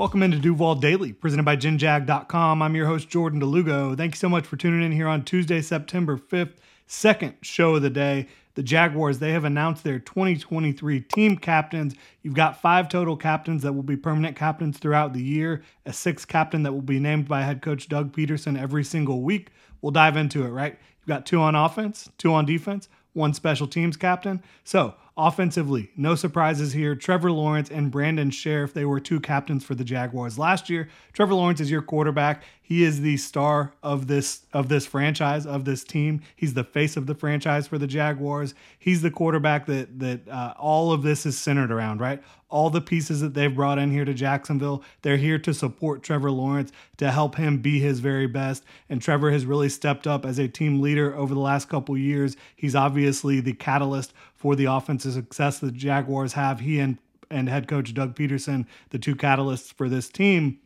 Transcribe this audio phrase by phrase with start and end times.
[0.00, 2.62] Welcome into Duval Daily, presented by GenJag.com.
[2.62, 3.94] I'm your host, Jordan de Lugo.
[3.94, 6.54] Thank you so much for tuning in here on Tuesday, September 5th,
[6.86, 8.26] second show of the day.
[8.54, 11.96] The Jaguars, they have announced their 2023 team captains.
[12.22, 16.26] You've got five total captains that will be permanent captains throughout the year, a sixth
[16.26, 19.50] captain that will be named by head coach Doug Pederson every single week.
[19.82, 20.78] We'll dive into it, right?
[21.00, 24.42] You've got two on offense, two on defense, one special teams captain.
[24.64, 26.94] So, offensively, no surprises here.
[26.94, 30.88] Trevor Lawrence and Brandon Scherff, they were two captains for the Jaguars last year.
[31.12, 32.42] Trevor Lawrence is your quarterback.
[32.70, 36.20] He is the star of this of this franchise, of this team.
[36.36, 38.54] He's the face of the franchise for the Jaguars.
[38.78, 42.22] He's the quarterback that that uh, all of this is centered around, right?
[42.48, 46.30] All the pieces that they've brought in here to Jacksonville, they're here to support Trevor
[46.30, 48.64] Lawrence to help him be his very best.
[48.88, 52.36] And Trevor has really stepped up as a team leader over the last couple years.
[52.54, 54.66] He's obviously the catalyst for the
[55.00, 56.60] offensive success the Jaguars have.
[56.60, 56.98] He and
[57.32, 60.58] and head coach Doug Pederson, the two catalysts for this team.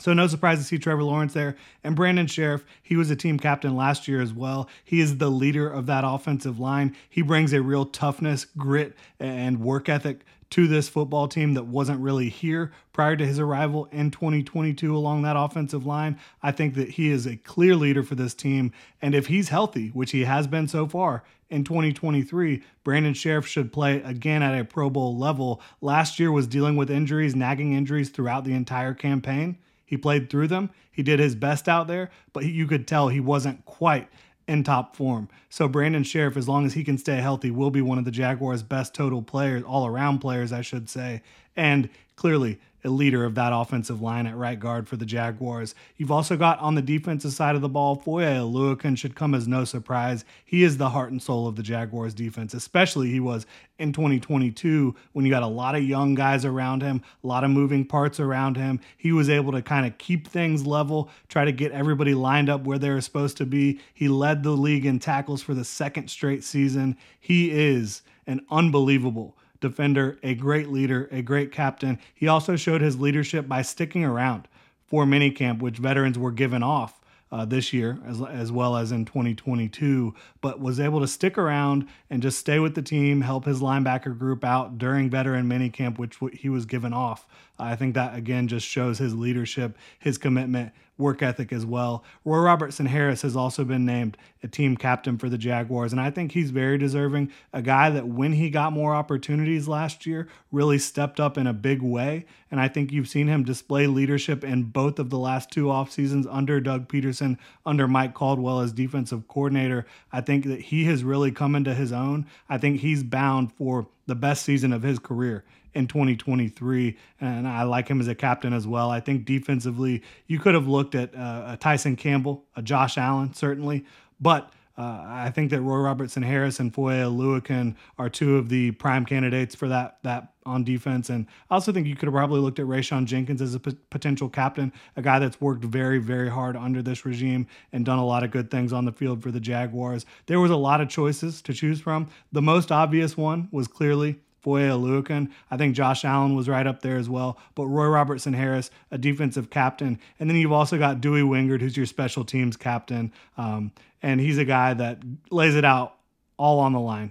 [0.00, 1.56] So no surprise to see Trevor Lawrence there.
[1.82, 4.68] And Brandon Scherff, he was a team captain last year as well.
[4.84, 6.94] He is the leader of that offensive line.
[7.08, 12.00] He brings a real toughness, grit, and work ethic to this football team that wasn't
[12.00, 16.18] really here prior to his arrival in 2022 along that offensive line.
[16.42, 18.72] I think that he is a clear leader for this team.
[19.02, 23.72] And if he's healthy, which he has been so far in 2023, Brandon Scherff should
[23.72, 25.60] play again at a Pro Bowl level.
[25.80, 29.58] Last year was dealing with injuries, nagging injuries throughout the entire campaign.
[29.86, 30.70] He played through them.
[30.90, 34.08] He did his best out there, but you could tell he wasn't quite
[34.48, 35.28] in top form.
[35.48, 38.10] So Brandon Scherff, as long as he can stay healthy, will be one of the
[38.10, 41.22] Jaguars' best total players, all around players, I should say.
[41.56, 45.74] And clearly a leader of that offensive line at right guard for the Jaguars.
[45.96, 49.48] You've also got on the defensive side of the ball, Foye Oluokun should come as
[49.48, 50.24] no surprise.
[50.44, 53.44] He is the heart and soul of the Jaguars defense, especially he was
[53.78, 57.50] in 2022 when you got a lot of young guys around him, a lot of
[57.50, 58.78] moving parts around him.
[58.96, 62.62] He was able to kind of keep things level, try to get everybody lined up
[62.64, 63.80] where they were supposed to be.
[63.92, 66.96] He led the league in tackles for the second straight season.
[67.18, 71.98] He is an unbelievable defender, a great leader, a great captain.
[72.14, 74.48] He also showed his leadership by sticking around
[74.86, 77.00] for minicamp, which veterans were given off
[77.32, 81.88] uh, this year as, as well as in 2022, but was able to stick around
[82.08, 86.18] and just stay with the team, help his linebacker group out during veteran minicamp, which
[86.32, 87.26] he was given off.
[87.58, 92.04] I think that again just shows his leadership, his commitment, work ethic as well.
[92.24, 96.10] Roy Robertson Harris has also been named a team captain for the Jaguars, and I
[96.10, 97.30] think he's very deserving.
[97.52, 101.52] A guy that, when he got more opportunities last year, really stepped up in a
[101.52, 102.26] big way.
[102.50, 105.90] And I think you've seen him display leadership in both of the last two off
[105.90, 109.84] seasons under Doug Pederson, under Mike Caldwell as defensive coordinator.
[110.12, 112.26] I think that he has really come into his own.
[112.48, 115.44] I think he's bound for the best season of his career
[115.76, 118.90] in 2023, and I like him as a captain as well.
[118.90, 123.34] I think defensively, you could have looked at uh, a Tyson Campbell, a Josh Allen,
[123.34, 123.84] certainly,
[124.20, 128.72] but uh, I think that Roy Robertson Harris and Foye Oluokun are two of the
[128.72, 131.08] prime candidates for that that on defense.
[131.08, 133.76] And I also think you could have probably looked at Rayshawn Jenkins as a p-
[133.90, 138.04] potential captain, a guy that's worked very, very hard under this regime and done a
[138.04, 140.04] lot of good things on the field for the Jaguars.
[140.26, 142.08] There was a lot of choices to choose from.
[142.32, 145.28] The most obvious one was clearly Foye Oluokun.
[145.50, 147.36] I think Josh Allen was right up there as well.
[147.56, 149.98] But Roy Robertson Harris, a defensive captain.
[150.20, 153.12] And then you've also got Andrew Wingard, who's your special teams captain.
[153.36, 155.00] Um, and he's a guy that
[155.32, 155.96] lays it out
[156.36, 157.10] all on the line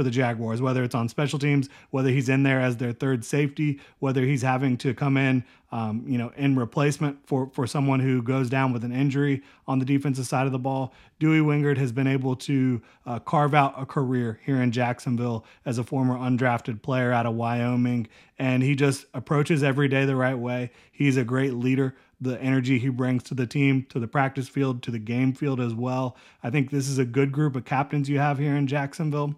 [0.00, 3.22] for the Jaguars, whether it's on special teams, whether he's in there as their third
[3.22, 8.00] safety, whether he's having to come in, um, you know, in replacement for for someone
[8.00, 10.94] who goes down with an injury on the defensive side of the ball.
[11.20, 15.76] Andrew Wingard has been able to uh, carve out a career here in Jacksonville as
[15.76, 18.08] a former undrafted player out of Wyoming,
[18.38, 20.70] and he just approaches every day the right way.
[20.90, 24.82] He's a great leader the energy he brings to the team, to the practice field,
[24.82, 26.16] to the game field as well.
[26.42, 29.34] I think this is a good group of captains you have here in Jacksonville.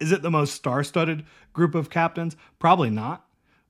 [0.00, 2.36] Is it the most star studded group of captains?
[2.58, 3.26] Probably not.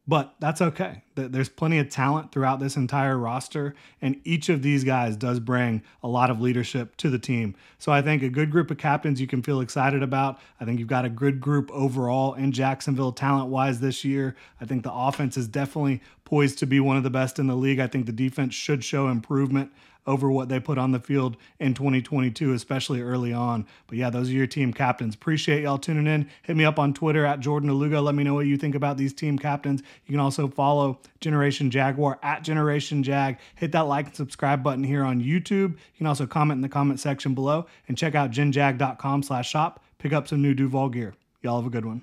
[0.06, 1.02] but that's okay.
[1.16, 5.82] There's plenty of talent throughout this entire roster, and each of these guys does bring
[6.02, 7.56] a lot of leadership to the team.
[7.78, 10.38] So I think a good group of captains you can feel excited about.
[10.60, 14.36] I think you've got a good group overall in Jacksonville talent wise this year.
[14.60, 17.56] I think the offense is definitely poised to be one of the best in the
[17.56, 17.80] league.
[17.80, 19.72] I think the defense should show improvement
[20.06, 23.66] over what they put on the field in 2022, especially early on.
[23.86, 25.14] But yeah, those are your team captains.
[25.14, 26.28] Appreciate y'all tuning in.
[26.42, 28.02] Hit me up on Twitter at Jordan DeLugo.
[28.02, 29.82] Let me know what you think about these team captains.
[30.06, 33.38] You can also follow Generation Jaguar at Generation Jag.
[33.54, 35.72] Hit that like and subscribe button here on YouTube.
[35.72, 39.82] You can also comment in the comment section below and check out genjag.com slash shop.
[39.98, 41.14] Pick up some new Duval gear.
[41.42, 42.02] Y'all have a good one.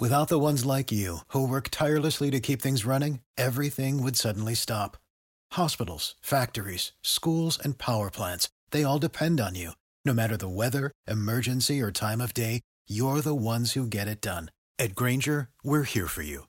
[0.00, 4.54] Without the ones like you who work tirelessly to keep things running, everything would suddenly
[4.54, 4.96] stop
[5.54, 9.70] Hospitals, factories, schools, and power plants, they all depend on you.
[10.04, 14.20] No matter the weather, emergency, or time of day, you're the ones who get it
[14.20, 14.50] done.
[14.80, 16.48] At Grainger, we're here for you